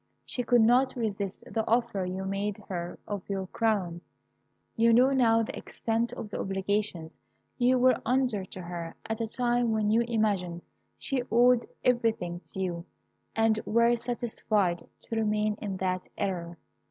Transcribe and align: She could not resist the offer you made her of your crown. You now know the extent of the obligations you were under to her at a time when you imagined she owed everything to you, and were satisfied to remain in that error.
She 0.25 0.41
could 0.41 0.61
not 0.63 0.95
resist 0.95 1.43
the 1.45 1.63
offer 1.67 2.05
you 2.05 2.25
made 2.25 2.57
her 2.69 2.97
of 3.07 3.21
your 3.29 3.45
crown. 3.45 4.01
You 4.75 4.93
now 4.93 5.11
know 5.11 5.43
the 5.43 5.55
extent 5.55 6.11
of 6.13 6.31
the 6.31 6.39
obligations 6.39 7.19
you 7.59 7.77
were 7.77 8.01
under 8.03 8.43
to 8.45 8.61
her 8.63 8.95
at 9.05 9.21
a 9.21 9.27
time 9.31 9.73
when 9.73 9.89
you 9.89 10.01
imagined 10.07 10.63
she 10.97 11.21
owed 11.31 11.67
everything 11.83 12.39
to 12.45 12.59
you, 12.59 12.85
and 13.35 13.59
were 13.63 13.95
satisfied 13.95 14.87
to 15.03 15.15
remain 15.15 15.55
in 15.61 15.77
that 15.77 16.07
error. 16.17 16.57